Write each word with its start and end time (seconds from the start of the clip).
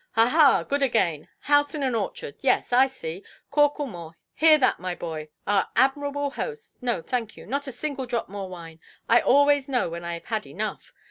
"Ha, 0.13 0.27
ha, 0.29 0.63
good 0.63 0.81
again! 0.81 1.27
House 1.41 1.75
in 1.75 1.83
an 1.83 1.93
orchard! 1.93 2.33
yes, 2.39 2.73
I 2.73 2.87
see. 2.87 3.23
Corklemore, 3.51 4.13
hear 4.33 4.57
that, 4.57 4.79
my 4.79 4.95
boy? 4.95 5.29
Our 5.45 5.69
admirable 5.75 6.31
host—no, 6.31 7.03
thank 7.03 7.37
you, 7.37 7.45
not 7.45 7.67
a 7.67 7.71
single 7.71 8.07
drop 8.07 8.27
more 8.27 8.49
wine—I 8.49 9.21
always 9.21 9.69
know 9.69 9.91
when 9.91 10.03
I 10.03 10.15
have 10.15 10.25
had 10.25 10.47
enough. 10.47 10.91